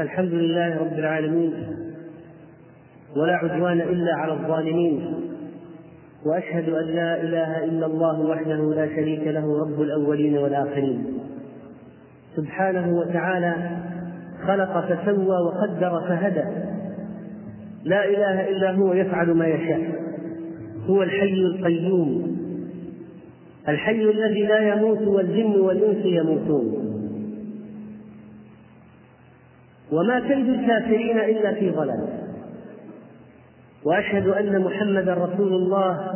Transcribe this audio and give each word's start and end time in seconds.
الحمد 0.00 0.32
لله 0.32 0.78
رب 0.78 0.98
العالمين 0.98 1.52
ولا 3.16 3.36
عدوان 3.36 3.80
إلا 3.80 4.14
على 4.14 4.32
الظالمين 4.32 5.14
وأشهد 6.26 6.68
أن 6.68 6.84
لا 6.84 7.22
إله 7.22 7.64
إلا 7.64 7.86
الله 7.86 8.20
وحده 8.20 8.74
لا 8.74 8.86
شريك 8.86 9.26
له 9.26 9.60
رب 9.60 9.82
الأولين 9.82 10.38
والآخرين. 10.38 11.18
سبحانه 12.36 12.98
وتعالى 12.98 13.54
خلق 14.46 14.86
فسوى 14.86 15.36
وقدر 15.46 16.00
فهدى. 16.08 16.44
لا 17.84 18.04
إله 18.04 18.48
إلا 18.48 18.72
هو 18.72 18.92
يفعل 18.92 19.30
ما 19.30 19.46
يشاء. 19.46 19.80
هو 20.86 21.02
الحي 21.02 21.34
القيوم. 21.34 22.36
الحي 23.68 24.02
الذي 24.02 24.42
لا 24.42 24.74
يموت 24.74 25.02
والجن 25.02 25.60
والإنس 25.60 26.06
يموتون. 26.06 26.85
وما 29.92 30.20
كيد 30.20 30.48
الكافرين 30.48 31.18
إلا 31.18 31.52
في 31.54 31.70
ضلال. 31.70 32.08
وأشهد 33.84 34.28
أن 34.28 34.60
محمدا 34.60 35.14
رسول 35.14 35.52
الله 35.52 36.14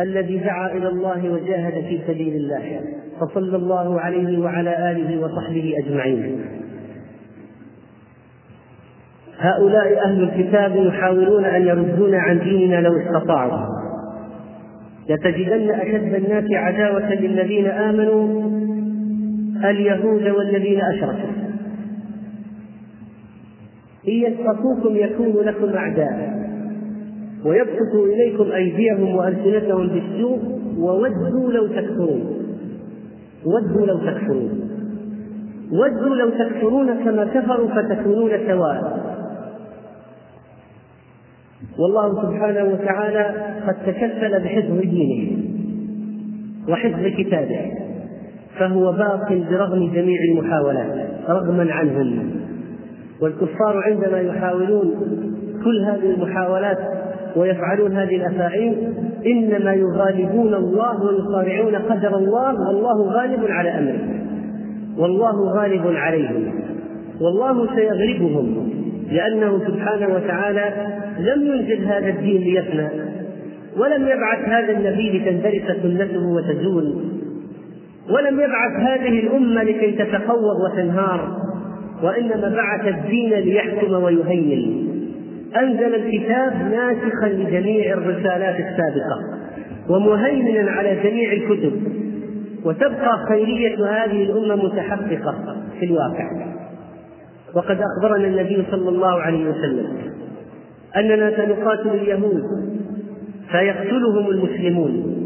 الذي 0.00 0.38
دعا 0.38 0.72
إلى 0.72 0.88
الله 0.88 1.30
وجاهد 1.30 1.72
في 1.72 2.00
سبيل 2.06 2.36
الله. 2.36 2.80
فصلى 3.20 3.56
الله 3.56 4.00
عليه 4.00 4.38
وعلى 4.38 4.90
آله 4.90 5.20
وصحبه 5.20 5.74
أجمعين. 5.84 6.46
هؤلاء 9.38 10.04
أهل 10.04 10.22
الكتاب 10.22 10.76
يحاولون 10.76 11.44
أن 11.44 11.66
يردونا 11.66 12.18
عن 12.18 12.38
ديننا 12.38 12.80
لو 12.80 13.00
استطاعوا. 13.00 13.66
لتجدن 15.08 15.70
أشد 15.70 16.14
الناس 16.14 16.44
عداوة 16.50 17.14
للذين 17.14 17.66
آمنوا 17.66 18.50
اليهود 19.64 20.28
والذين 20.28 20.80
أشركوا. 20.80 21.35
إن 24.08 24.12
يسقطوكم 24.12 24.96
يكونوا 24.96 25.42
لكم 25.42 25.76
أعداء. 25.76 26.46
ويبسطوا 27.44 28.06
إليكم 28.06 28.52
أيديهم 28.52 29.16
وألسنتهم 29.16 29.86
بالسوء 29.88 30.38
وودوا 30.78 31.52
لو 31.52 31.66
تكفرون. 31.66 32.36
ودوا 33.44 33.86
لو 33.86 33.98
تكفرون. 33.98 34.70
ودوا 35.72 36.16
لو 36.16 36.30
تكفرون 36.30 37.04
كما 37.04 37.24
كفروا 37.24 37.68
فتكونون 37.68 38.30
سواء. 38.46 39.06
والله 41.78 42.22
سبحانه 42.22 42.64
وتعالى 42.64 43.34
قد 43.66 43.74
تكفل 43.86 44.42
بحفظ 44.44 44.80
دينه 44.80 45.36
وحفظ 46.68 47.06
كتابه 47.18 47.72
فهو 48.58 48.92
باق 48.92 49.32
برغم 49.50 49.92
جميع 49.94 50.18
المحاولات 50.30 51.08
رغما 51.28 51.72
عنهم. 51.72 52.35
والكفار 53.20 53.82
عندما 53.86 54.20
يحاولون 54.20 54.94
كل 55.64 55.84
هذه 55.84 56.14
المحاولات 56.14 56.78
ويفعلون 57.36 57.92
هذه 57.92 58.16
الأفاعيل 58.16 58.92
إنما 59.26 59.72
يغالبون 59.72 60.54
الله 60.54 61.02
ويصارعون 61.02 61.74
قدر 61.74 62.16
الله 62.16 62.68
والله 62.68 63.12
غالب 63.12 63.46
على 63.48 63.70
أمره. 63.70 64.00
والله 64.98 65.52
غالب 65.52 65.86
عليهم. 65.86 66.52
والله 67.20 67.76
سيغلبهم 67.76 68.68
لأنه 69.10 69.58
سبحانه 69.66 70.14
وتعالى 70.14 70.72
لم 71.18 71.46
ينزل 71.46 71.84
هذا 71.84 72.08
الدين 72.08 72.42
ليفنى 72.42 72.88
ولم 73.76 74.02
يبعث 74.06 74.48
هذا 74.48 74.72
النبي 74.72 75.18
لتندرس 75.18 75.76
سنته 75.82 76.26
وتزول 76.26 76.94
ولم 78.10 78.40
يبعث 78.40 78.72
هذه 78.76 79.20
الأمة 79.20 79.62
لكي 79.62 79.92
تتفوض 79.92 80.56
وتنهار. 80.64 81.45
وإنما 82.02 82.48
بعث 82.56 82.86
الدين 82.94 83.30
ليحكم 83.34 83.92
ويهيمن 83.92 84.86
أنزل 85.56 85.94
الكتاب 85.94 86.52
ناسخا 86.72 87.28
لجميع 87.28 87.92
الرسالات 87.92 88.54
السابقة 88.54 89.20
ومهيمنا 89.88 90.70
على 90.70 90.96
جميع 91.04 91.32
الكتب 91.32 91.72
وتبقى 92.64 93.26
خيرية 93.28 93.74
هذه 93.86 94.22
الأمة 94.22 94.64
متحققة 94.64 95.56
في 95.80 95.86
الواقع. 95.86 96.30
وقد 97.54 97.78
أخبرنا 97.80 98.26
النبي 98.26 98.64
صلى 98.70 98.88
الله 98.88 99.20
عليه 99.20 99.50
وسلم 99.50 99.86
أننا 100.96 101.36
سنقاتل 101.36 101.88
اليهود 101.88 102.42
فيقتلهم 103.50 104.30
المسلمون 104.30 105.16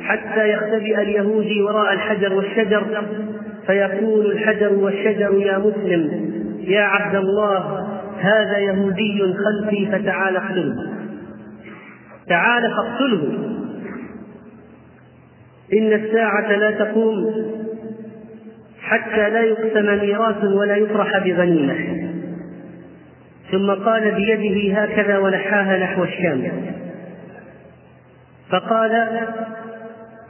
حتى 0.00 0.48
يختبئ 0.50 1.02
اليهودي 1.02 1.62
وراء 1.62 1.92
الحجر 1.92 2.34
والشجر 2.34 2.82
فيقول 3.68 4.26
الحجر 4.26 4.72
والشجر 4.72 5.34
يا 5.34 5.58
مسلم 5.58 6.32
يا 6.60 6.82
عبد 6.82 7.14
الله 7.14 7.88
هذا 8.20 8.58
يهودي 8.58 9.22
خلفي 9.22 9.86
فتعال 9.86 10.36
اقتله. 10.36 10.92
تعال 12.28 12.62
فاقتله. 12.62 13.38
إن 15.72 15.92
الساعة 15.92 16.52
لا 16.52 16.70
تقوم 16.70 17.34
حتى 18.82 19.30
لا 19.30 19.40
يقسم 19.40 20.00
ميراث 20.00 20.44
ولا 20.44 20.76
يفرح 20.76 21.18
بغنيمة. 21.18 22.08
ثم 23.52 23.70
قال 23.70 24.10
بيده 24.14 24.82
هكذا 24.82 25.18
ونحاها 25.18 25.78
نحو 25.78 26.04
الشام. 26.04 26.50
فقال 28.50 29.08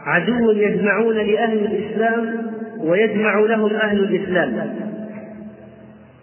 عدو 0.07 0.51
يجمعون 0.51 1.17
لأهل 1.17 1.59
الإسلام 1.59 2.48
ويجمع 2.81 3.41
لهم 3.41 3.71
أهل 3.75 3.99
الإسلام. 3.99 4.75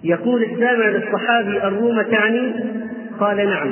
يقول 0.04 0.44
السامع 0.44 0.90
للصحابي 0.90 1.64
الروم 1.64 2.02
تعني؟ 2.02 2.54
قال 3.20 3.38
نعم. 3.38 3.72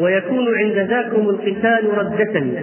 ويكون 0.00 0.54
عند 0.58 0.78
ذاكم 0.78 1.28
القتال 1.28 1.98
ردة. 1.98 2.62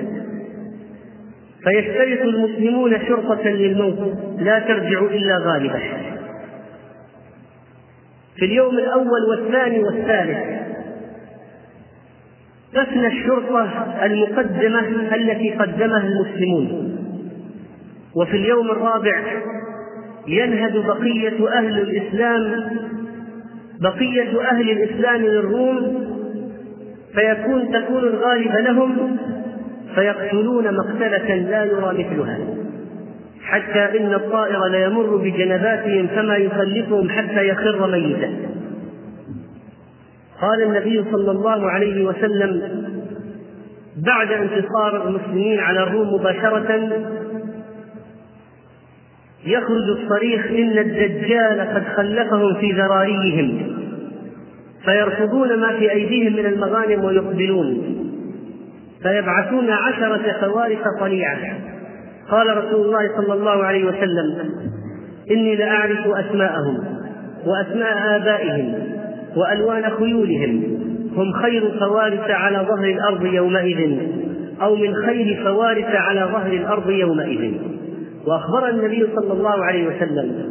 فيشترط 1.63 2.21
المسلمون 2.21 2.99
شرطة 3.07 3.49
للموت 3.49 4.17
لا 4.39 4.59
ترجع 4.59 5.01
إلا 5.01 5.37
غالبة 5.37 5.79
في 8.35 8.45
اليوم 8.45 8.77
الأول 8.77 9.29
والثاني 9.29 9.79
والثالث 9.79 10.37
تفنى 12.73 13.07
الشرطة 13.07 13.69
المقدمة 14.03 15.15
التي 15.15 15.49
قدمها 15.49 16.03
المسلمون. 16.07 16.88
وفي 18.19 18.37
اليوم 18.37 18.71
الرابع 18.71 19.21
ينهد 20.27 20.77
بقية 20.77 21.49
أهل 21.49 21.79
الإسلام 21.79 22.69
بقية 23.81 24.41
أهل 24.51 24.69
الإسلام 24.71 25.21
للروم 25.21 26.09
فيكون 27.15 27.71
تكون 27.71 28.03
الغالبة 28.03 28.59
لهم 28.59 29.17
فيقتلون 29.95 30.75
مقتلة 30.75 31.35
لا 31.35 31.63
يرى 31.63 32.03
مثلها. 32.03 32.39
حتى 33.43 33.99
إن 33.99 34.13
الطائر 34.13 34.65
ليمر 34.67 35.15
بجنباتهم 35.15 36.07
فما 36.07 36.35
يخلفهم 36.35 37.09
حتى 37.09 37.47
يخر 37.47 37.87
ميتا 37.91 38.29
قال 40.41 40.61
النبي 40.63 41.03
صلى 41.11 41.31
الله 41.31 41.69
عليه 41.69 42.05
وسلم 42.05 42.61
بعد 44.05 44.31
انتصار 44.31 45.07
المسلمين 45.07 45.59
على 45.59 45.83
الروم 45.83 46.13
مباشرة 46.13 46.89
يخرج 49.49 49.89
الصريخ 49.89 50.45
إن 50.47 50.77
الدجال 50.77 51.59
قد 51.75 51.83
خلفهم 51.95 52.53
في 52.53 52.71
ذراريهم. 52.71 53.75
فيرفضون 54.85 55.59
ما 55.59 55.77
في 55.79 55.91
أيديهم 55.91 56.33
من 56.33 56.45
المغانم 56.45 57.03
ويقبلون. 57.03 57.95
فيبعثون 59.03 59.69
عشرة 59.69 60.33
خوارق 60.41 60.83
طليعة. 60.99 61.37
قال 62.31 62.57
رسول 62.57 62.85
الله 62.85 63.09
صلى 63.17 63.33
الله 63.33 63.63
عليه 63.63 63.85
وسلم 63.85 64.49
إني 65.31 65.55
لأعرف 65.55 66.07
أسماءهم 66.07 66.83
وأسماء 67.45 68.15
آبائهم 68.15 68.73
وألوان 69.35 69.89
خيولهم. 69.89 70.63
هم 71.15 71.33
خير 71.33 71.71
فوارس 71.79 72.29
على 72.29 72.57
ظهر 72.57 72.85
الأرض 72.85 73.25
يومئذ 73.25 73.97
أو 74.61 74.75
من 74.75 74.95
خير 74.95 75.43
فوارس 75.43 75.95
على 75.95 76.19
ظهر 76.19 76.51
الأرض 76.53 76.89
يومئذ. 76.89 77.53
وأخبر 78.29 78.69
النبي 78.69 79.07
صلى 79.15 79.33
الله 79.33 79.65
عليه 79.65 79.87
وسلم 79.87 80.49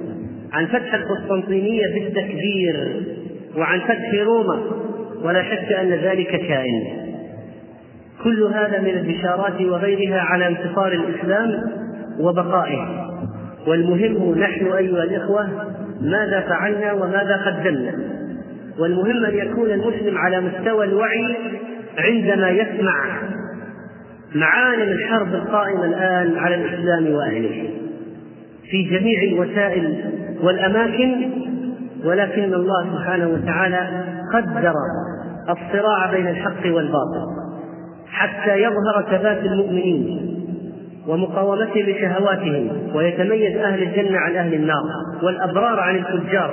عن 0.52 0.66
فتح 0.66 0.94
القسطنطينية 0.94 1.94
بالتكبير 1.94 3.02
وعن 3.56 3.80
فتح 3.80 4.14
روما 4.24 4.60
ولا 5.22 5.42
شك 5.42 5.72
أن 5.72 5.90
ذلك 5.90 6.30
كائن. 6.30 6.86
كل 8.24 8.42
هذا 8.42 8.80
من 8.80 8.88
البشارات 8.88 9.60
وغيرها 9.60 10.20
على 10.20 10.48
انتصار 10.48 10.92
الإسلام 10.92 11.70
وبقائه. 12.20 13.08
والمهم 13.66 14.38
نحن 14.38 14.66
أيها 14.66 15.02
الإخوة 15.02 15.48
ماذا 16.00 16.40
فعلنا 16.40 16.92
وماذا 16.92 17.36
قدمنا. 17.46 17.92
والمهم 18.78 19.24
أن 19.24 19.34
يكون 19.34 19.70
المسلم 19.70 20.18
على 20.18 20.40
مستوى 20.40 20.84
الوعي 20.84 21.36
عندما 21.98 22.50
يسمع 22.50 23.04
معالم 24.34 24.92
الحرب 24.92 25.34
القائمة 25.34 25.84
الآن 25.84 26.36
على 26.38 26.54
الإسلام 26.54 27.14
وأهله 27.14 27.70
في 28.70 28.82
جميع 28.82 29.22
الوسائل 29.22 30.04
والأماكن 30.42 31.30
ولكن 32.04 32.54
الله 32.54 32.84
سبحانه 32.94 33.28
وتعالى 33.28 34.04
قدر 34.34 34.74
الصراع 35.48 36.10
بين 36.12 36.28
الحق 36.28 36.66
والباطل 36.66 37.26
حتى 38.10 38.62
يظهر 38.62 39.06
ثبات 39.10 39.44
المؤمنين 39.44 40.34
ومقاومتهم 41.08 41.82
لشهواتهم 41.86 42.68
ويتميز 42.94 43.56
أهل 43.56 43.82
الجنة 43.82 44.18
عن 44.18 44.36
أهل 44.36 44.54
النار 44.54 44.82
والأبرار 45.22 45.80
عن 45.80 45.96
الفجار. 45.96 46.50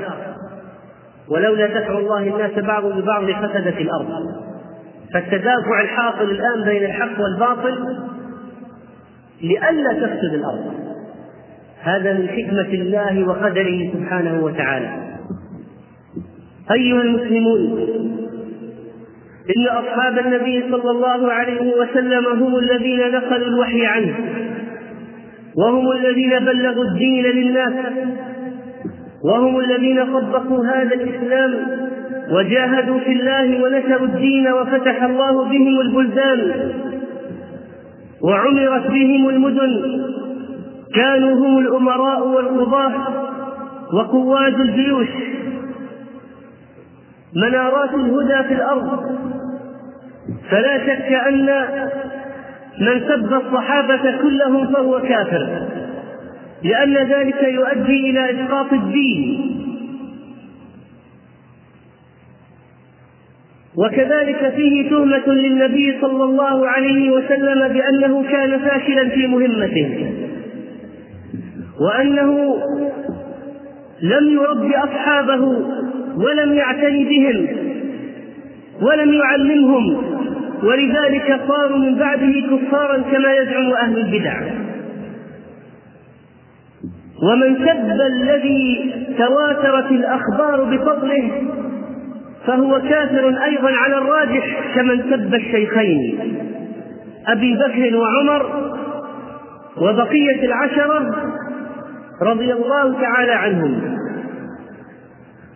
ولولا 1.29 1.67
دفع 1.67 1.97
الله 1.97 2.27
الناس 2.27 2.65
بعض 2.65 2.85
ببعض 2.85 3.23
لفسدت 3.23 3.77
الأرض. 3.81 4.09
فالتدافع 5.15 5.81
الحاصل 5.81 6.23
الآن 6.23 6.63
بين 6.65 6.85
الحق 6.85 7.21
والباطل 7.21 7.97
لئلا 9.41 9.93
تفسد 9.93 10.33
الأرض. 10.33 10.73
هذا 11.81 12.13
من 12.13 12.27
حكمة 12.27 12.73
الله 12.73 13.27
وقدره 13.27 13.91
سبحانه 13.93 14.43
وتعالى. 14.43 14.89
أيها 16.71 17.01
المسلمون 17.01 17.87
إن 19.57 19.67
أصحاب 19.67 20.19
النبي 20.19 20.63
صلى 20.71 20.91
الله 20.91 21.31
عليه 21.31 21.73
وسلم 21.75 22.25
هم 22.25 22.55
الذين 22.55 23.11
نقلوا 23.11 23.47
الوحي 23.47 23.85
عنه 23.85 24.15
وهم 25.57 25.91
الذين 25.91 26.39
بلغوا 26.39 26.83
الدين 26.83 27.25
للناس 27.25 27.73
وهم 29.23 29.59
الذين 29.59 30.05
طبقوا 30.05 30.65
هذا 30.65 30.95
الإسلام 30.95 31.84
وجاهدوا 32.31 32.99
في 32.99 33.11
الله 33.11 33.63
ونشروا 33.63 34.07
الدين 34.07 34.47
وفتح 34.47 35.03
الله 35.03 35.43
بهم 35.43 35.79
البلدان 35.81 36.71
وعمرت 38.21 38.87
بهم 38.87 39.29
المدن. 39.29 40.01
كانوا 40.95 41.33
هم 41.35 41.57
الأمراء 41.57 42.27
والقضاة 42.27 42.93
وقواد 43.93 44.59
الجيوش. 44.59 45.07
منارات 47.35 47.93
الهدى 47.93 48.47
في 48.47 48.53
الأرض. 48.53 49.15
فلا 50.49 50.77
شك 50.77 51.11
أن 51.27 51.45
من 52.81 52.99
سب 53.07 53.33
الصحابة 53.33 54.17
كلهم 54.21 54.73
فهو 54.73 55.01
كافر 55.01 55.67
لأن 56.63 56.93
ذلك 56.97 57.43
يؤدي 57.43 58.09
إلى 58.09 58.31
إسقاط 58.31 58.73
الدين. 58.73 59.54
وكذلك 63.77 64.53
فيه 64.55 64.89
تهمة 64.89 65.27
للنبي 65.27 65.97
صلى 66.01 66.23
الله 66.23 66.67
عليه 66.67 67.11
وسلم 67.11 67.67
بأنه 67.73 68.23
كان 68.31 68.59
فاشلا 68.59 69.09
في 69.09 69.27
مهمته 69.27 70.11
وأنه 71.81 72.55
لم 74.01 74.29
يرب 74.29 74.71
أصحابه 74.71 75.41
ولم 76.17 76.53
يعتني 76.53 77.03
بهم 77.05 77.47
ولم 78.81 79.13
يعلمهم 79.13 80.03
ولذلك 80.63 81.39
صاروا 81.47 81.77
من 81.77 81.95
بعده 81.95 82.33
كفارا 82.51 82.97
كما 83.11 83.33
يزعم 83.35 83.73
أهل 83.73 83.97
البدع. 83.97 84.41
ومن 87.23 87.55
سب 87.55 88.01
الذي 88.01 88.93
تواترت 89.17 89.91
الأخبار 89.91 90.63
بفضله 90.63 91.31
فهو 92.47 92.81
كافر 92.81 93.27
أيضا 93.43 93.71
على 93.77 93.97
الراجح 93.97 94.75
كمن 94.75 95.01
سب 95.11 95.33
الشيخين. 95.33 96.19
أبي 97.27 97.55
بكر 97.55 97.97
وعمر 97.97 98.71
وبقية 99.77 100.45
العشرة 100.45 101.15
رضي 102.21 102.53
الله 102.53 103.01
تعالى 103.01 103.31
عنهم. 103.31 103.97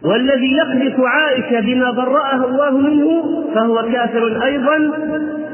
والذي 0.03 0.51
يقذف 0.51 0.99
عائشة 0.99 1.59
بما 1.59 1.91
برأها 1.91 2.45
الله 2.45 2.71
منه 2.71 3.23
فهو 3.55 3.83
كافر 3.93 4.43
أيضا 4.43 4.77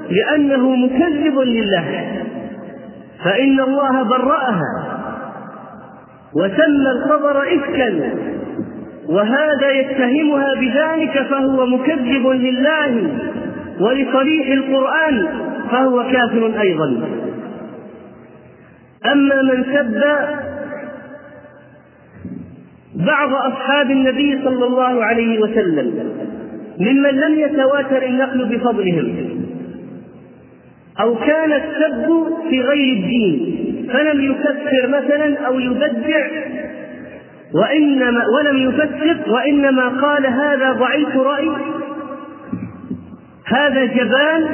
لأنه 0.10 0.76
مكذب 0.76 1.40
لله. 1.40 2.06
فإن 3.26 3.60
الله 3.60 4.04
برأها 4.04 5.02
وسمى 6.34 6.92
الخبر 6.92 7.44
إفكا. 7.44 8.14
وهذا 9.10 9.72
يتهمها 9.72 10.54
بذلك 10.56 11.24
فهو 11.30 11.66
مكذب 11.66 12.28
لله 12.28 13.10
ولصريح 13.80 14.48
القرآن 14.48 15.28
فهو 15.72 16.04
كافر 16.04 16.62
أيضا. 16.62 17.08
أما 19.12 19.42
من 19.42 19.64
سب 19.74 20.02
بعض 22.96 23.34
أصحاب 23.34 23.92
النبي 23.92 24.40
صلى 24.44 24.66
الله 24.66 25.04
عليه 25.04 25.40
وسلم 25.40 26.10
ممن 26.80 27.10
لم 27.10 27.40
يتواتر 27.40 28.04
النقل 28.06 28.46
بفضلهم 28.46 29.30
أو 31.00 31.16
كان 31.16 31.52
السب 31.52 32.28
في 32.50 32.62
غير 32.62 32.94
الدين 32.98 33.66
فلم 33.94 34.32
يكفر 34.32 34.88
مثلا 34.88 35.40
أو 35.48 35.60
يبدع 35.60 36.28
وإنما 37.56 38.24
ولم 38.28 38.70
يفسق 38.70 39.34
وإنما 39.34 39.88
قال 39.88 40.26
هذا 40.26 40.72
ضعيف 40.72 41.16
رأي. 41.16 41.50
هذا 43.48 43.86
جبان 43.86 44.50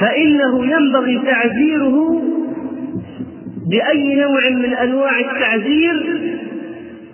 فإنه 0.00 0.66
ينبغي 0.66 1.20
تعزيره 1.26 2.22
بأي 3.70 4.14
نوع 4.14 4.50
من 4.50 4.74
أنواع 4.74 5.18
التعزير 5.20 6.20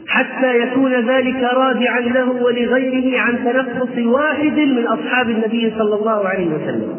حتى 0.08 0.58
يكون 0.58 0.92
ذلك 0.92 1.42
رادعا 1.54 2.00
له 2.00 2.30
ولغيره 2.30 3.20
عن 3.20 3.44
تنقص 3.44 3.98
واحد 3.98 4.58
من 4.58 4.86
أصحاب 4.86 5.30
النبي 5.30 5.72
صلى 5.78 5.94
الله 5.94 6.28
عليه 6.28 6.46
وسلم. 6.46 6.92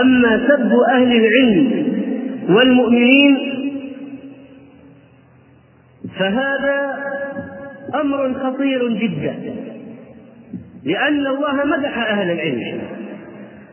أما 0.00 0.48
سب 0.48 0.72
أهل 0.92 1.12
العلم 1.12 1.86
والمؤمنين 2.48 3.55
فهذا 6.18 6.98
أمر 7.94 8.34
خطير 8.34 8.88
جدا 8.88 9.34
لأن 10.84 11.26
الله 11.26 11.64
مدح 11.64 11.98
أهل 11.98 12.30
العلم. 12.30 12.82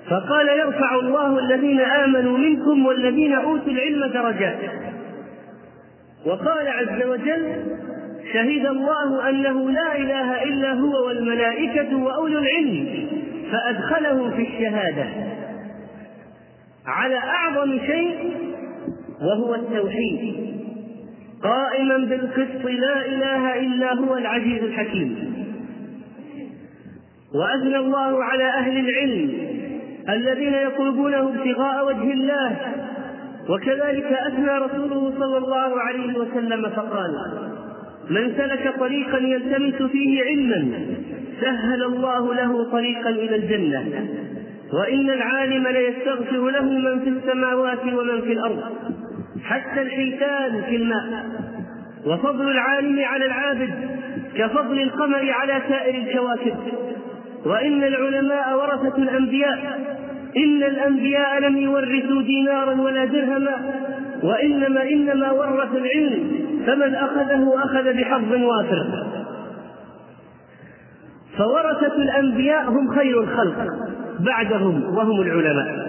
فقال 0.09 0.47
يرفع 0.59 0.95
الله 0.95 1.39
الذين 1.39 1.79
آمنوا 1.79 2.37
منكم 2.37 2.85
والذين 2.85 3.33
أوتوا 3.33 3.71
العلم 3.71 4.05
درجات. 4.05 4.57
وقال 6.25 6.67
عز 6.67 7.03
وجل 7.07 7.65
شهد 8.33 8.65
الله 8.65 9.29
أنه 9.29 9.71
لا 9.71 9.97
إله 9.97 10.43
إلا 10.43 10.73
هو 10.73 11.07
والملائكة 11.07 11.97
وأولو 11.97 12.39
العلم 12.39 13.07
فادخلهم 13.51 14.31
في 14.31 14.41
الشهادة 14.41 15.05
على 16.85 17.17
أعظم 17.17 17.79
شيء 17.79 18.31
وهو 19.21 19.55
التوحيد. 19.55 20.52
قائما 21.43 21.97
بالقسط 21.97 22.65
لا 22.65 23.05
إله 23.05 23.59
إلا 23.59 23.93
هو 23.93 24.17
العزيز 24.17 24.63
الحكيم. 24.63 25.33
وأثنى 27.35 27.77
الله 27.77 28.23
على 28.23 28.43
أهل 28.43 28.77
العلم 28.89 29.31
الذين 30.09 30.53
يطلبونه 30.53 31.29
ابتغاء 31.29 31.87
وجه 31.87 32.13
الله 32.13 32.57
وكذلك 33.49 34.05
أثنى 34.05 34.57
رسوله 34.57 35.13
صلى 35.19 35.37
الله 35.37 35.81
عليه 35.81 36.17
وسلم 36.19 36.69
فقال 36.69 37.11
من 38.09 38.33
سلك 38.37 38.73
طريقا 38.79 39.17
يلتمس 39.17 39.91
فيه 39.91 40.23
علما 40.23 40.71
سهل 41.41 41.83
الله 41.83 42.33
له 42.33 42.71
طريقا 42.71 43.09
إلى 43.09 43.35
الجنة 43.35 44.07
وإن 44.73 45.09
العالم 45.09 45.67
ليستغفر 45.67 46.49
له 46.49 46.63
من 46.63 46.99
في 46.99 47.09
السماوات 47.09 47.83
ومن 47.83 48.21
في 48.21 48.33
الأرض. 48.33 48.63
حتى 49.43 49.81
الحيتان 49.81 50.61
في 50.69 50.75
الماء. 50.75 51.25
وفضل 52.05 52.51
العالم 52.51 52.99
على 53.05 53.25
العابد 53.25 53.73
كفضل 54.35 54.79
القمر 54.79 55.31
على 55.31 55.61
سائر 55.69 55.95
الكواكب. 55.95 56.57
وإن 57.45 57.83
العلماء 57.83 58.57
ورثة 58.57 58.97
الأنبياء 58.97 59.79
إن 60.37 60.63
الأنبياء 60.63 61.39
لم 61.39 61.57
يورثوا 61.57 62.21
دينارا 62.21 62.81
ولا 62.81 63.05
درهما. 63.05 63.55
وإنما 64.23 64.83
إنما 64.83 65.31
ورثوا 65.31 65.79
العلم 65.79 66.31
فمن 66.65 66.95
أخذه 66.95 67.53
أخذ 67.63 67.93
بحظ 67.93 68.33
وافر. 68.33 69.05
فورثة 71.37 71.95
الأنبياء 71.95 72.69
هم 72.69 72.95
خير 72.95 73.21
الخلق 73.21 73.67
بعدهم 74.19 74.97
وهم 74.97 75.21
العلماء. 75.21 75.82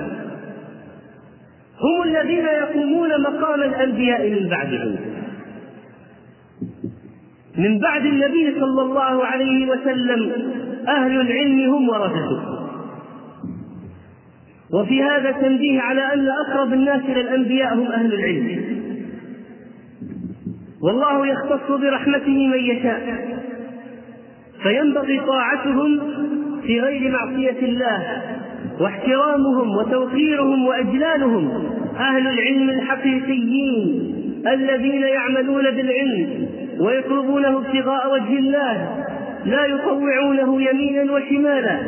هم 1.81 2.03
الذين 2.03 2.45
يقومون 2.45 3.23
مقام 3.23 3.63
الأنبياء 3.63 4.31
من 4.31 4.49
بعدهم 4.49 4.97
من 7.59 7.79
بعد 7.79 8.07
النبي 8.07 8.61
صلى 8.61 8.83
الله 8.83 9.25
عليه 9.27 9.71
وسلم 9.71 10.33
أهل 10.89 11.21
العلم 11.21 11.75
هم 11.75 11.89
ورثته. 11.89 12.55
وفي 14.73 15.03
هذا 15.03 15.31
تنبيه 15.31 15.81
على 15.81 16.13
أن 16.13 16.29
أقرب 16.29 16.73
الناس 16.73 17.03
إلى 17.05 17.21
الأنبياء 17.21 17.75
هم 17.75 17.87
أهل 17.87 18.15
العلم. 18.15 18.65
والله 20.83 21.27
يختص 21.27 21.71
برحمته 21.71 22.47
من 22.49 22.59
يشاء. 22.59 23.29
فينبغي 24.63 25.21
طاعتهم 25.21 26.01
في 26.67 26.81
غير 26.81 27.11
معصية 27.11 27.59
الله. 27.63 28.23
واحترامهم 28.81 29.77
وتوقيرهم 29.77 30.67
وإجلالهم 30.67 31.65
أهل 31.99 32.27
العلم 32.27 32.71
الحقيقيين 32.71 34.15
الذين 34.53 35.03
يعملون 35.03 35.71
بالعلم 35.71 36.49
ويطلبونه 36.81 37.59
ابتغاء 37.59 38.13
وجه 38.13 38.39
الله 38.39 39.05
لا 39.47 39.67
يطوعونه 39.67 40.63
يمينا 40.63 41.13
وشمالا 41.13 41.79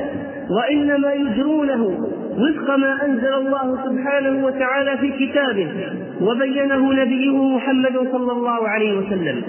وإنما 0.51 1.13
يجرونه 1.13 2.09
وفق 2.39 2.77
ما 2.77 3.05
أنزل 3.05 3.35
الله 3.35 3.79
سبحانه 3.85 4.45
وتعالى 4.47 4.99
في 4.99 5.27
كتابه 5.27 5.69
وبينه 6.21 6.93
نبيه 6.93 7.57
محمد 7.57 7.93
صلى 8.13 8.33
الله 8.33 8.69
عليه 8.69 8.99
وسلم. 8.99 9.43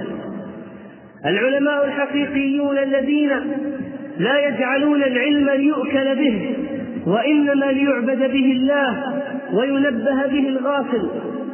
العلماء 1.25 1.85
الحقيقيون 1.85 2.77
الذين 2.77 3.29
لا 4.19 4.47
يجعلون 4.47 5.03
العلم 5.03 5.49
ليؤكل 5.49 6.15
به 6.15 6.56
وإنما 7.07 7.65
ليعبد 7.65 8.19
به 8.19 8.51
الله 8.51 9.21
وينبه 9.53 10.25
به 10.25 10.49
الغافل 10.49 11.09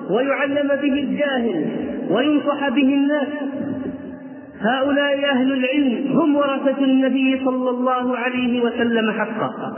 ويعلم 0.09 0.67
به 0.67 0.93
الجاهل 0.93 1.65
وينصح 2.09 2.69
به 2.69 2.93
الناس. 2.93 3.27
هؤلاء 4.61 5.25
أهل 5.31 5.53
العلم 5.53 6.19
هم 6.19 6.35
ورثة 6.35 6.83
النبي 6.83 7.39
صلى 7.45 7.69
الله 7.69 8.17
عليه 8.17 8.61
وسلم 8.63 9.11
حقا. 9.11 9.77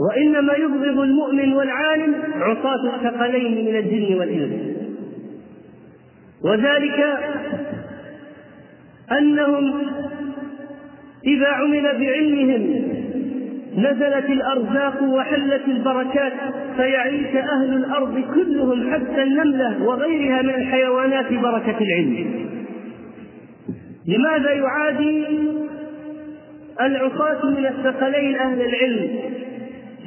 وإنما 0.00 0.52
يبغض 0.52 0.98
المؤمن 1.00 1.52
والعالم 1.52 2.14
عصاة 2.40 2.94
الثقلين 2.94 3.64
من 3.64 3.76
الجن 3.76 4.18
والإنس. 4.18 4.76
وذلك 6.44 7.18
أنهم 9.18 9.74
إذا 11.26 11.48
عمل 11.48 11.82
بعلمهم 11.82 13.01
نزلت 13.76 14.30
الأرزاق 14.30 15.02
وحلت 15.02 15.62
البركات 15.68 16.32
فيعيش 16.76 17.36
أهل 17.36 17.74
الأرض 17.74 18.24
كلهم 18.34 18.92
حتى 18.94 19.22
النملة 19.22 19.82
وغيرها 19.82 20.42
من 20.42 20.50
الحيوانات 20.50 21.32
بركة 21.32 21.76
العلم. 21.80 22.46
لماذا 24.06 24.52
يعادي 24.52 25.24
العصاة 26.80 27.46
من 27.46 27.66
الثقلين 27.66 28.36
أهل 28.36 28.60
العلم؟ 28.60 29.08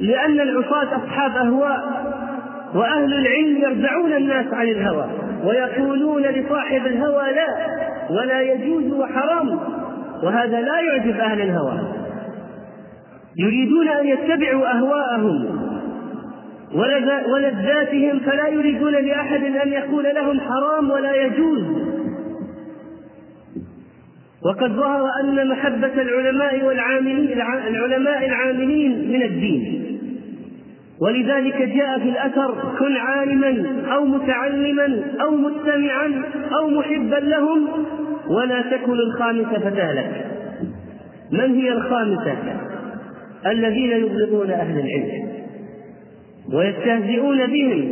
لأن 0.00 0.40
العصاة 0.40 0.96
أصحاب 0.96 1.36
أهواء 1.36 2.06
وأهل 2.74 3.14
العلم 3.14 3.56
يردعون 3.56 4.12
الناس 4.12 4.46
عن 4.52 4.68
الهوى 4.68 5.06
ويقولون 5.44 6.22
لصاحب 6.22 6.86
الهوى 6.86 7.32
لا 7.32 7.48
ولا 8.10 8.40
يجوز 8.40 8.92
وحرام 8.92 9.58
وهذا 10.22 10.60
لا 10.60 10.80
يعجب 10.80 11.20
أهل 11.20 11.40
الهوى. 11.40 12.05
يريدون 13.38 13.88
أن 13.88 14.06
يتبعوا 14.06 14.78
أهواءهم 14.78 15.66
ولذاتهم 17.32 18.18
فلا 18.18 18.48
يريدون 18.48 18.92
لأحد 18.92 19.42
أن 19.44 19.72
يقول 19.72 20.04
لهم 20.04 20.40
حرام 20.40 20.90
ولا 20.90 21.14
يجوز. 21.26 21.64
وقد 24.44 24.72
ظهر 24.72 25.10
أن 25.20 25.48
محبة 25.48 26.02
العلماء 26.02 26.64
والعاملين 26.64 27.32
العلماء 27.68 28.26
العاملين 28.26 29.12
من 29.12 29.22
الدين. 29.22 29.82
ولذلك 31.00 31.62
جاء 31.62 31.98
في 31.98 32.08
الأثر 32.08 32.74
كن 32.78 32.96
عالما 32.96 33.66
أو 33.92 34.04
متعلما 34.04 35.02
أو 35.20 35.30
مستمعا 35.36 36.22
أو 36.58 36.70
محبا 36.70 37.16
لهم 37.16 37.68
ولا 38.28 38.62
تكن 38.62 38.92
الخامسة 38.92 39.58
فتهلك. 39.58 40.26
من 41.32 41.54
هي 41.54 41.72
الخامسة؟ 41.72 42.36
الذين 43.50 43.90
يبغضون 43.90 44.50
أهل 44.50 44.78
العلم 44.78 45.28
ويستهزئون 46.52 47.46
بهم 47.46 47.90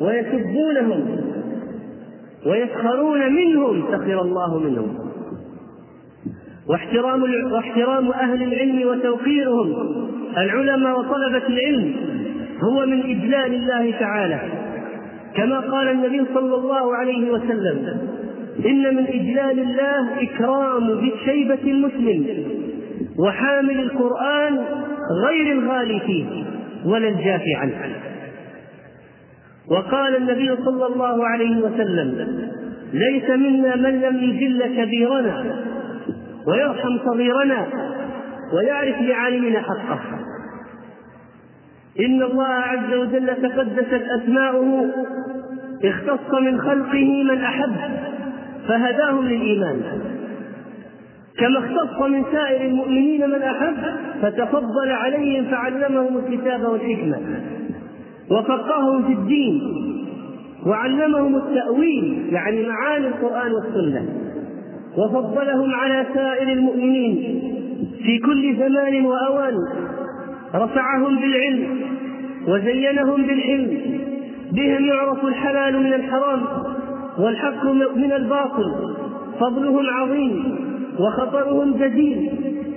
ويسبونهم 0.00 1.16
ويسخرون 2.46 3.32
منهم 3.32 3.82
سخر 3.92 4.20
الله 4.22 4.58
منهم. 4.58 4.98
واحترام 6.68 7.22
واحترام 7.52 8.10
أهل 8.10 8.42
العلم 8.42 8.88
وتوقيرهم. 8.88 9.74
العلماء 10.38 10.98
وطلبة 10.98 11.46
العلم 11.48 11.94
هو 12.64 12.86
من 12.86 13.00
إجلال 13.00 13.54
الله 13.54 13.90
تعالى. 13.90 14.40
كما 15.34 15.60
قال 15.60 15.88
النبي 15.88 16.24
صلى 16.34 16.54
الله 16.54 16.96
عليه 16.96 17.30
وسلم 17.30 17.98
إن 18.66 18.94
من 18.94 19.06
إجلال 19.06 19.58
الله 19.58 20.22
إكرام 20.22 20.90
ذي 20.90 21.12
الشيبة 21.14 21.58
المسلم. 21.64 22.44
وحامل 23.18 23.80
القرآن 23.80 24.64
غير 25.24 25.52
الغالي 25.52 26.00
فيه 26.00 26.44
ولا 26.84 27.08
الجافي 27.08 27.54
عنه. 27.54 27.96
وقال 29.70 30.16
النبي 30.16 30.56
صلى 30.64 30.86
الله 30.86 31.26
عليه 31.26 31.56
وسلم 31.56 32.38
ليس 32.92 33.30
منا 33.30 33.76
من 33.76 34.00
لم 34.00 34.16
يجل 34.16 34.84
كبيرنا 34.84 35.64
ويرحم 36.46 36.98
صغيرنا 37.04 37.66
ويعرف 38.52 39.00
لعالمنا 39.00 39.60
حقه. 39.60 40.00
إن 42.00 42.22
الله 42.22 42.48
عز 42.48 42.94
وجل 42.94 43.26
تقدست 43.26 44.02
أسماؤه 44.22 44.90
اختص 45.84 46.34
من 46.40 46.60
خلقه 46.60 47.24
من 47.24 47.40
أحب 47.40 47.76
فهداهم 48.68 49.28
للإيمان. 49.28 49.80
كما 51.38 51.58
اختص 51.58 52.02
من 52.02 52.24
سائر 52.32 52.68
المؤمنين 52.68 53.30
من 53.30 53.42
أحب 53.42 53.76
فتفضل 54.22 54.90
عليهم 54.90 55.44
فعلمهم 55.44 56.18
الكتاب 56.18 56.62
والحكمة. 56.62 57.18
وفقههم 58.30 59.02
في 59.02 59.12
الدين 59.12 59.60
وعلمهم 60.66 61.36
التأويل 61.36 62.26
يعني 62.32 62.66
معاني 62.68 63.06
القرآن 63.06 63.52
والسنة. 63.52 64.08
وفضلهم 64.98 65.74
على 65.74 66.06
سائر 66.14 66.52
المؤمنين 66.52 67.42
في 68.04 68.18
كل 68.18 68.56
زمان 68.56 69.06
وأوان. 69.06 69.54
رفعهم 70.54 71.16
بالعلم 71.16 71.80
وزينهم 72.48 73.22
بالعلم 73.22 73.80
بهم 74.52 74.84
يعرف 74.84 75.24
الحلال 75.24 75.82
من 75.82 75.92
الحرام 75.92 76.40
والحق 77.18 77.66
من 77.96 78.12
الباطل. 78.12 78.94
فضلهم 79.40 79.86
عظيم. 79.90 80.63
وخطرهم 80.98 81.76
جديد 81.76 82.32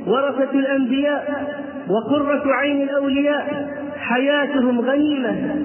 ورثة 0.07 0.51
الأنبياء 0.59 1.47
وقرة 1.89 2.43
عين 2.53 2.81
الأولياء. 2.81 3.77
حياتهم 3.97 4.81
غنيمة 4.81 5.55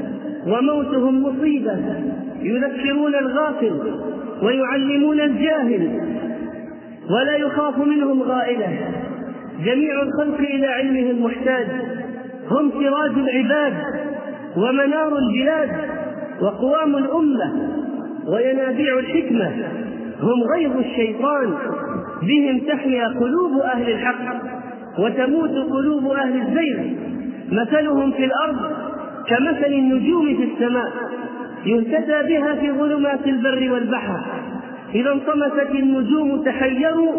وموتهم 0.46 1.22
مصيبة. 1.22 1.78
يذكرون 2.42 3.14
الغافل 3.14 3.80
ويعلمون 4.42 5.20
الجاهل 5.20 6.00
ولا 7.10 7.36
يخاف 7.36 7.78
منهم 7.78 8.22
غائلة. 8.22 8.78
جميع 9.64 10.02
الخلق 10.02 10.38
إلى 10.38 10.66
علمهم 10.66 11.24
محتاج 11.24 11.66
هم 12.50 12.70
سراج 12.70 13.10
العباد 13.10 13.74
ومنار 14.56 15.18
البلاد 15.18 15.70
وقوام 16.42 16.96
الأمة 16.96 17.68
وينابيع 18.26 18.98
الحكمة. 18.98 19.52
هم 20.20 20.42
غيظ 20.56 20.76
الشيطان. 20.76 21.54
بهم 22.22 22.58
تحيا 22.58 23.08
قلوب 23.08 23.60
أهل 23.60 23.90
الحق 23.90 24.34
وتموت 24.98 25.50
قلوب 25.50 26.06
أهل 26.06 26.40
الزيغ. 26.42 26.78
مثلهم 27.52 28.12
في 28.12 28.24
الأرض 28.24 28.56
كمثل 29.28 29.72
النجوم 29.72 30.36
في 30.36 30.44
السماء 30.44 30.92
يهتدى 31.66 32.34
بها 32.34 32.54
في 32.54 32.72
ظلمات 32.72 33.26
البر 33.26 33.72
والبحر. 33.72 34.20
إذا 34.94 35.12
انطمست 35.12 35.70
النجوم 35.70 36.42
تحيروا 36.42 37.12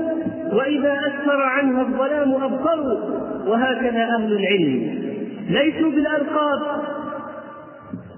وإذا 0.54 0.94
أسفر 1.08 1.42
عنها 1.42 1.82
الظلام 1.82 2.32
أبصروا 2.44 3.00
وهكذا 3.48 4.04
أهل 4.20 4.34
العلم. 4.34 5.04
ليسوا 5.50 5.92
بالألقاب 5.92 6.62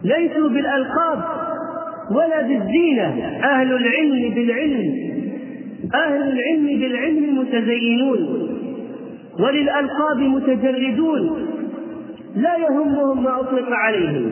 ليسوا 0.04 0.50
بالألقاب 0.50 1.24
ولا 2.12 2.42
بالزينة. 2.42 3.40
أهل 3.44 3.74
العلم 3.74 4.34
بالعلم. 4.36 5.05
أهل 5.94 6.22
العلم 6.22 6.80
بالعلم 6.80 7.40
متزينون 7.40 8.50
وللألقاب 9.40 10.18
متجردون 10.20 11.48
لا 12.36 12.56
يهمهم 12.58 13.24
ما 13.24 13.40
أطلق 13.40 13.70
عليهم 13.70 14.32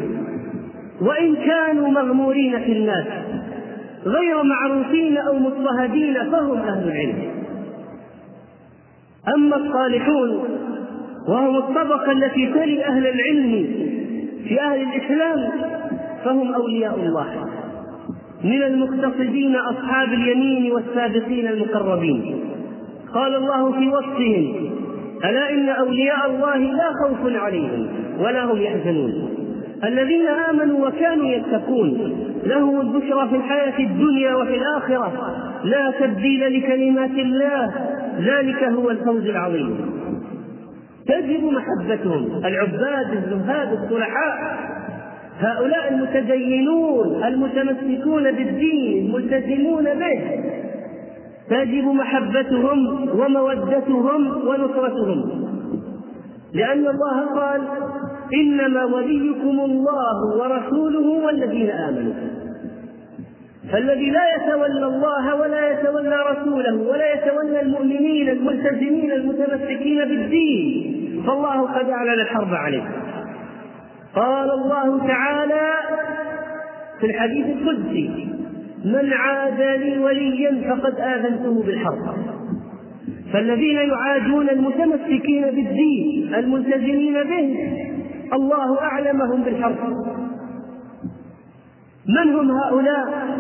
وإن 1.02 1.36
كانوا 1.36 1.88
مغمورين 1.90 2.60
في 2.60 2.72
الناس 2.72 3.06
غير 4.06 4.44
معروفين 4.44 5.18
أو 5.18 5.40
مضطهدين 5.40 6.14
فهم 6.14 6.58
أهل 6.58 6.88
العلم 6.88 7.32
أما 9.36 9.56
الصالحون 9.56 10.44
وهم 11.28 11.56
الطبقة 11.58 12.12
التي 12.12 12.54
تلي 12.54 12.86
أهل 12.86 13.08
العلم 13.08 13.66
في 14.48 14.62
أهل 14.62 14.82
الإسلام 14.82 15.52
فهم 16.26 16.54
أولياء 16.54 16.96
الله 17.00 17.53
من 18.44 18.64
المقتصدين 18.64 19.56
أصحاب 19.56 20.08
اليمين 20.14 20.72
والسابقين 20.72 21.48
المقربين. 21.48 22.36
قال 23.14 23.36
الله 23.36 23.72
في 23.72 23.88
وصفهم 23.88 24.70
ألا 25.26 25.50
إن 25.50 25.70
أولياء 25.70 26.30
الله 26.30 26.58
لا 26.58 26.90
خوف 27.04 27.36
عليهم 27.36 27.88
ولا 28.20 28.44
هم 28.44 28.62
يحزنون. 28.62 29.30
الذين 29.84 30.28
آمنوا 30.28 30.88
وكانوا 30.88 31.26
يتقون 31.26 32.18
لهم 32.44 32.82
البشرى 32.82 33.30
في 33.30 33.36
الحياة 33.36 33.80
الدنيا 33.80 34.36
وفي 34.36 34.58
الآخرة. 34.58 35.12
لا 35.64 35.92
تبديل 35.92 36.58
لكلمات 36.58 37.12
الله 37.12 37.74
ذلك 38.20 38.64
هو 38.64 38.90
الفوز 38.90 39.26
العظيم. 39.26 39.78
تجب 41.08 41.44
محبتهم 41.44 42.46
العباد 42.46 43.12
الزهاد 43.14 43.74
الصلحاء 43.84 44.58
هؤلاء 45.44 45.94
المتدينون 45.94 47.24
المتمسكون 47.24 48.24
بالدين 48.24 49.06
الملتزمون 49.06 49.84
به. 49.84 50.22
تجب 51.50 51.86
محبتهم 51.86 53.10
ومودتهم 53.20 54.48
ونصرتهم. 54.48 55.20
لأن 56.54 56.88
الله 56.88 57.26
قال 57.40 57.62
إنما 58.34 58.86
وليكم 58.86 59.60
الله 59.60 60.18
ورسوله 60.40 61.26
والذين 61.26 61.70
آمنوا. 61.70 62.14
فالذي 63.72 64.10
لا 64.10 64.22
يتولى 64.36 64.86
الله 64.86 65.36
ولا 65.36 65.72
يتولى 65.72 66.18
رسوله 66.32 66.76
ولا 66.92 67.14
يتولى 67.14 67.62
المؤمنين 67.62 68.30
الملتزمين 68.30 69.12
المتمسكين 69.12 70.06
بالدين 70.06 71.24
فالله 71.28 71.62
قد 71.62 71.90
أعلن 71.90 72.20
الحرب 72.22 72.54
عليه. 72.54 73.03
قال 74.16 74.52
الله 74.52 75.08
تعالى 75.08 75.72
في 77.00 77.06
الحديث 77.06 77.46
القدسي 77.46 78.28
من 78.86 79.14
عادى 79.14 79.78
لي 79.78 80.00
وليا 80.00 80.70
فقد 80.70 81.00
آذنته 81.00 81.64
بالحرب. 81.64 82.16
فالذين 83.34 83.76
يعادون 83.78 84.50
المتمسكين 84.50 85.42
بالدين 85.42 86.34
الملتزمين 86.36 87.14
به 87.14 87.80
الله 88.34 88.82
أعلمهم 88.82 89.44
بالحرب. 89.44 89.78
من 92.08 92.36
هم 92.36 92.52
هؤلاء؟ 92.52 93.34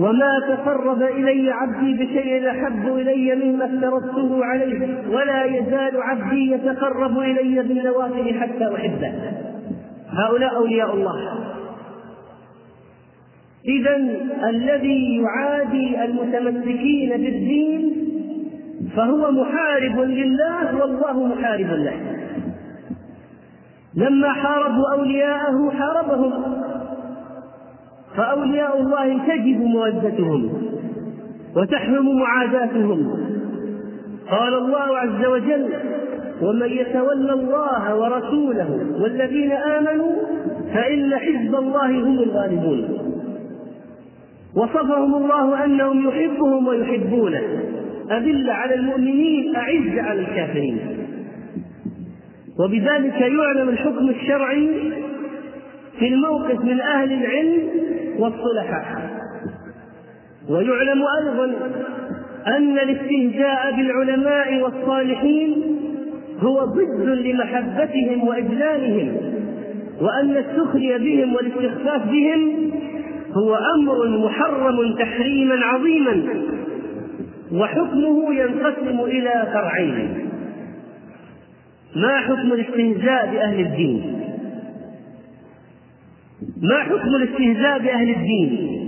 وما 0.00 0.40
تقرب 0.48 1.02
إلي 1.02 1.50
عبدي 1.50 1.94
بشيء 1.94 2.50
أحب 2.50 2.86
إلي 2.86 3.34
مما 3.34 3.64
افترضته 3.64 4.44
عليه 4.44 5.08
ولا 5.08 5.44
يزال 5.44 6.02
عبدي 6.02 6.52
يتقرب 6.52 7.18
إلي 7.18 7.62
بالنوافل 7.62 8.40
حتى 8.40 8.74
أحبه. 8.74 9.12
هؤلاء 10.12 10.56
أولياء 10.56 10.94
الله. 10.94 11.38
إذا 13.64 13.96
الذي 14.48 15.22
يعادي 15.22 16.04
المتمسكين 16.04 17.10
بالدين 17.10 17.92
فهو 18.96 19.30
محارب 19.30 20.00
لله 20.00 20.80
والله 20.80 21.26
محارب 21.26 21.70
له. 21.70 21.94
لما 23.94 24.32
حاربوا 24.32 24.92
أولياءه 24.92 25.70
حاربهم. 25.70 26.32
فأولياء 28.16 28.80
الله 28.80 29.18
تجب 29.26 29.60
مودتهم 29.60 30.52
وتحرم 31.56 32.18
معاداتهم. 32.18 33.30
قال 34.30 34.54
الله 34.54 34.98
عز 34.98 35.24
وجل 35.24 35.68
ومن 36.42 36.68
يتولى 36.68 37.32
الله 37.32 37.96
ورسوله 37.96 38.86
والذين 39.02 39.52
آمنوا 39.52 40.12
فإن 40.74 41.14
حزب 41.18 41.54
الله 41.54 41.86
هم 41.86 42.18
الغالبون. 42.18 42.98
وصفهم 44.56 45.14
الله 45.14 45.64
أنهم 45.64 46.08
يحبهم 46.08 46.66
ويحبونه. 46.66 47.42
أذل 48.10 48.50
على 48.50 48.74
المؤمنين 48.74 49.56
أعز 49.56 49.98
على 49.98 50.20
الكافرين. 50.20 50.78
وبذلك 52.58 53.20
يعلم 53.20 53.68
الحكم 53.68 54.08
الشرعي 54.08 54.92
في 55.98 56.08
الموقف 56.08 56.64
من 56.64 56.80
أهل 56.80 57.12
العلم 57.12 57.68
والصلحاء. 58.18 59.10
ويعلم 60.50 61.02
أيضا 61.20 61.44
أن 62.46 62.78
الاستهزاء 62.78 63.76
بالعلماء 63.76 64.62
والصالحين 64.62 65.69
هو 66.40 66.64
ضد 66.64 67.08
لمحبتهم 67.08 68.28
وإجلالهم 68.28 69.16
وأن 70.00 70.36
السخري 70.36 70.98
بهم 70.98 71.34
والاستخفاف 71.34 72.06
بهم 72.06 72.70
هو 73.32 73.58
أمر 73.76 74.08
محرم 74.08 74.96
تحريما 74.98 75.64
عظيما 75.64 76.22
وحكمه 77.52 78.34
ينقسم 78.34 79.00
إلى 79.00 79.48
فرعين. 79.52 80.28
ما 81.96 82.16
حكم 82.18 82.52
الاستهزاء 82.52 83.32
بأهل 83.32 83.60
الدين؟ 83.60 84.20
ما 86.62 86.78
حكم 86.78 87.14
الاستهزاء 87.14 87.78
بأهل 87.78 88.10
الدين؟ 88.10 88.80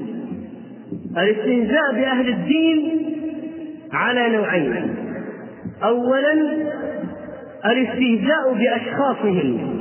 الاستهزاء 1.18 1.92
بأهل 1.92 2.28
الدين 2.28 3.02
على 3.92 4.36
نوعين. 4.36 4.94
أولا 5.84 6.62
الاستهزاء 7.66 8.52
بأشخاصهم 8.52 9.78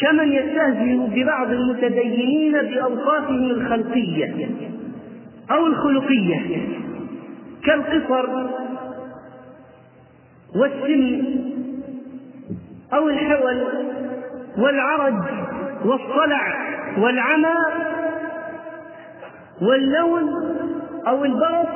كمن 0.00 0.32
يستهزئ 0.32 0.96
ببعض 0.96 1.50
المتدينين 1.50 2.52
بأوصافهم 2.52 3.50
الخلقية 3.50 4.48
أو 5.50 5.66
الخلقية 5.66 6.68
كالقصر 7.64 8.26
والسن 10.56 11.24
أو 12.94 13.08
الحول 13.08 13.64
والعرج 14.58 15.22
والصلع 15.84 16.54
والعمى 16.98 17.54
واللون 19.62 20.30
أو 21.06 21.24
البرص 21.24 21.68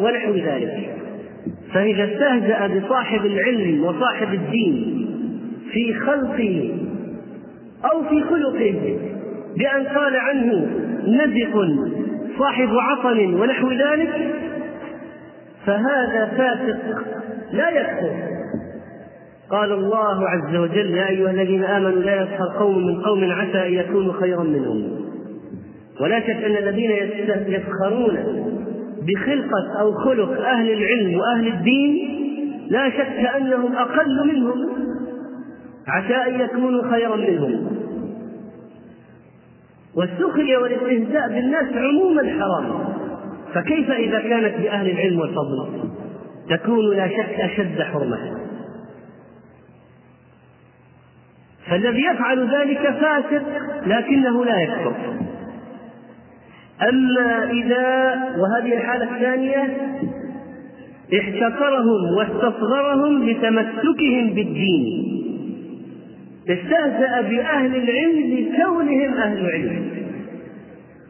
ونحو 0.00 0.32
ذلك. 0.32 1.05
فإذا 1.74 2.04
استهزأ 2.04 2.78
بصاحب 2.78 3.26
العلم 3.26 3.84
وصاحب 3.84 4.34
الدين 4.34 5.06
في 5.72 5.94
خلقه 5.94 6.74
أو 7.92 8.02
في 8.02 8.22
خلقه 8.22 8.98
بأن 9.56 9.86
قال 9.86 10.16
عنه 10.16 10.66
نزق 11.06 11.68
صاحب 12.38 12.68
عطل 12.68 13.34
ونحو 13.34 13.70
ذلك 13.72 14.34
فهذا 15.66 16.26
فاسق 16.36 17.04
لا 17.52 17.70
يكفر. 17.70 18.36
قال 19.50 19.72
الله 19.72 20.28
عز 20.28 20.56
وجل 20.56 20.90
يا 20.90 21.08
أيها 21.08 21.30
الذين 21.30 21.64
آمنوا 21.64 22.02
لا 22.02 22.22
يسخر 22.22 22.58
قوم 22.58 22.86
من 22.86 23.02
قوم 23.02 23.30
عسى 23.30 23.66
أن 23.66 23.72
يكونوا 23.72 24.12
خيرا 24.12 24.42
منهم. 24.42 25.06
ولا 26.00 26.20
شك 26.20 26.30
أن 26.30 26.56
الذين 26.56 26.90
يسخرون 27.46 28.16
بخلقة 29.06 29.80
أو 29.80 29.92
خلق 29.92 30.40
أهل 30.40 30.70
العلم 30.70 31.18
وأهل 31.18 31.48
الدين 31.48 32.16
لا 32.70 32.90
شك 32.90 33.30
أنهم 33.36 33.76
أقل 33.76 34.26
منهم 34.26 34.68
عسى 35.88 36.14
أن 36.14 36.40
يكونوا 36.40 36.90
خيرا 36.90 37.16
منهم. 37.16 37.76
والسخرية 39.94 40.58
والاستهزاء 40.58 41.28
بالناس 41.28 41.72
عموما 41.74 42.22
حرام. 42.22 42.96
فكيف 43.54 43.90
إذا 43.90 44.20
كانت 44.20 44.54
بأهل 44.62 44.90
العلم 44.90 45.18
والفضل؟ 45.18 45.90
تكون 46.50 46.96
لا 46.96 47.08
شك 47.08 47.40
أشد 47.40 47.82
حرمة. 47.82 48.18
فالذي 51.70 52.04
يفعل 52.04 52.48
ذلك 52.54 52.80
فاسق 53.00 53.42
لكنه 53.86 54.44
لا 54.44 54.60
يكفر. 54.60 54.94
أما 56.82 57.50
إذا 57.50 58.14
وهذه 58.38 58.76
الحالة 58.76 59.14
الثانية 59.14 59.76
احتقرهم 61.18 62.16
واستصغرهم 62.18 63.28
لتمسكهم 63.28 64.30
بالدين. 64.30 65.12
استهزأ 66.48 67.20
بأهل 67.20 67.76
العلم 67.76 68.36
لكونهم 68.38 69.14
أهل 69.14 69.46
علم 69.46 69.86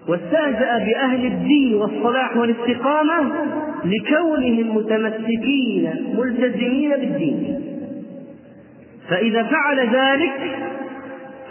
واستهزأ 0.08 0.78
بأهل 0.78 1.26
الدين 1.26 1.74
والصلاح 1.74 2.36
والاستقامة 2.36 3.32
لكونهم 3.84 4.76
متمسكين 4.76 5.90
ملتزمين 6.18 6.90
بالدين. 6.90 7.60
فإذا 9.08 9.42
فعل 9.42 9.78
ذلك 9.80 10.58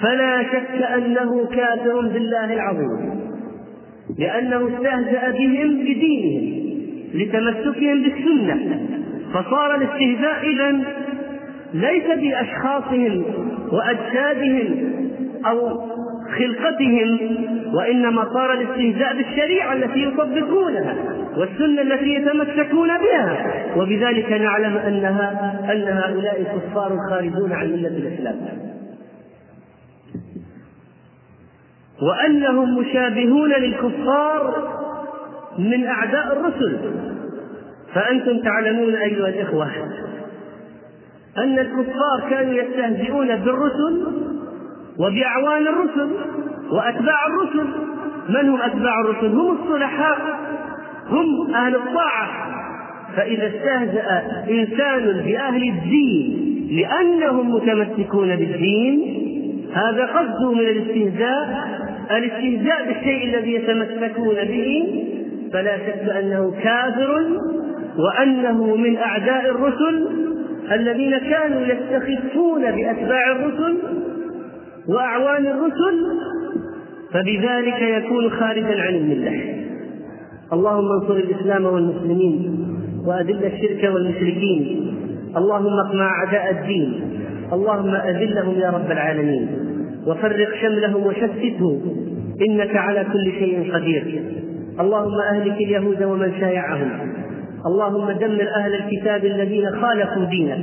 فلا 0.01 0.43
شك 0.43 0.81
أنه 0.81 1.45
كافر 1.45 2.01
بالله 2.01 2.53
العظيم. 2.53 3.24
لأنه 4.19 4.67
استهزأ 4.67 5.31
بهم 5.31 5.79
بدينهم 5.79 6.65
لتمسكهم 7.13 8.03
بالسنة 8.03 8.79
فصار 9.33 9.75
الاستهزاء 9.75 10.49
إذا 10.49 10.83
ليس 11.73 12.03
بأشخاصهم 12.21 13.23
وأجسادهم 13.71 14.93
أو 15.45 15.81
خلقتهم 16.37 17.19
وإنما 17.73 18.25
صار 18.33 18.53
الاستهزاء 18.53 19.15
بالشريعة 19.17 19.73
التي 19.73 20.03
يطبقونها 20.03 20.95
والسنة 21.37 21.81
التي 21.81 22.13
يتمسكون 22.13 22.87
بها. 22.87 23.53
وبذلك 23.77 24.31
نعلم 24.31 24.77
أنها 24.77 25.59
أن 25.71 25.97
هؤلاء 25.97 26.43
كفار 26.43 26.97
خارجون 27.09 27.51
عن 27.51 27.67
ملة 27.67 27.87
الإسلام. 27.87 28.35
وأنهم 32.01 32.77
مشابهون 32.77 33.51
للكفار 33.51 34.53
من 35.59 35.85
أعداء 35.85 36.39
الرسل. 36.39 36.77
فأنتم 37.93 38.39
تعلمون 38.39 38.95
أيها 38.95 39.27
الإخوة 39.27 39.67
أن 41.37 41.59
الكفار 41.59 42.29
كانوا 42.29 42.53
يستهزئون 42.53 43.35
بالرسل 43.35 44.07
وبأعوان 44.99 45.67
الرسل 45.67 46.09
وأتباع 46.71 47.27
الرسل. 47.27 47.67
من 48.29 48.49
هم 48.49 48.61
أتباع 48.61 48.99
الرسل؟ 49.01 49.27
هم 49.27 49.57
الصلحاء 49.63 50.17
هم 51.09 51.53
أهل 51.55 51.75
الطاعة. 51.75 52.45
فإذا 53.15 53.47
استهزأ 53.47 54.23
إنسان 54.49 55.23
بأهل 55.25 55.69
الدين 55.69 56.45
لأنهم 56.71 57.55
متمسكون 57.55 58.35
بالدين 58.35 59.25
هذا 59.73 60.05
قصده 60.05 60.51
من 60.51 60.59
الاستهزاء 60.59 61.74
الاستهزاء 62.11 62.87
بالشيء 62.87 63.35
الذي 63.35 63.53
يتمسكون 63.53 64.35
به 64.35 64.93
فلا 65.53 65.77
شك 65.77 66.09
أنه 66.19 66.53
كافر 66.63 67.25
وأنه 67.97 68.75
من 68.75 68.97
أعداء 68.97 69.49
الرسل 69.49 70.07
الذين 70.71 71.17
كانوا 71.17 71.61
يستخفون 71.61 72.61
بأتباع 72.61 73.31
الرسل 73.31 73.77
وأعوان 74.87 75.47
الرسل 75.47 76.19
فبذلك 77.11 77.81
يكون 77.81 78.29
خارجا 78.29 78.81
عن 78.81 78.95
الملة. 78.95 79.55
اللهم 80.53 80.91
انصر 81.01 81.13
الإسلام 81.13 81.65
والمسلمين 81.65 82.65
وأذل 83.05 83.45
الشرك 83.45 83.93
والمشركين. 83.93 84.93
اللهم 85.37 85.79
اقمع 85.79 86.11
أعداء 86.11 86.51
الدين. 86.51 87.01
اللهم 87.53 87.95
أذلهم 87.95 88.59
يا 88.59 88.69
رب 88.69 88.91
العالمين. 88.91 89.74
وفرق 90.07 90.49
شملهم 90.61 91.05
وشتتهم 91.05 91.81
إنك 92.49 92.75
على 92.75 93.05
كل 93.13 93.31
شيء 93.39 93.73
قدير. 93.73 94.23
اللهم 94.79 95.19
أهلك 95.33 95.55
اليهود 95.55 96.03
ومن 96.03 96.31
شايعهم. 96.39 96.91
اللهم 97.65 98.11
دمر 98.11 98.47
أهل 98.57 98.73
الكتاب 98.73 99.25
الذين 99.25 99.71
خالفوا 99.71 100.25
دينك 100.25 100.59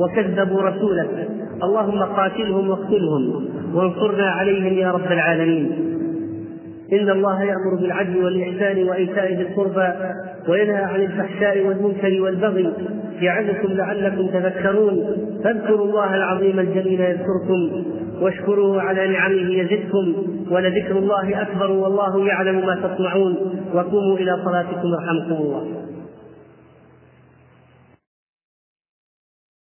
وكذبوا 0.00 0.62
رسولك. 0.62 1.28
اللهم 1.62 2.02
قاتلهم 2.02 2.70
واقتلهم. 2.70 3.48
وانصرنا 3.74 4.30
عليهم 4.30 4.78
يا 4.78 4.90
رب 4.92 5.12
العالمين. 5.12 5.70
إن 6.92 7.10
الله 7.10 7.42
يأمر 7.42 7.74
بالعدل 7.80 8.24
والإحسان 8.24 8.88
وإيتاء 8.88 9.34
ذي 9.34 9.42
القربى 9.42 9.92
وينهى 10.48 10.84
عن 10.84 11.00
الفحشاء 11.00 11.66
والمنكر 11.66 12.22
والبغي 12.22 12.72
يعظكم 13.20 13.72
لعلكم 13.72 14.26
تذكرون. 14.26 15.16
فاذكروا 15.44 15.86
الله 15.86 16.16
العظيم 16.16 16.58
الجليل 16.58 17.00
يذكركم. 17.00 17.84
واشكروه 18.20 18.82
على 18.82 19.08
نعمه 19.08 19.52
يزدكم 19.52 20.14
ولذكر 20.50 20.98
الله 20.98 21.42
أكبر 21.42 21.70
والله 21.70 22.26
يعلم 22.26 22.66
ما 22.66 22.74
تصنعون 22.74 23.36
وقوموا 23.74 24.16
إلى 24.18 24.38
صلاتكم 24.44 24.88
يرحمكم 24.88 25.42
الله. 25.42 25.77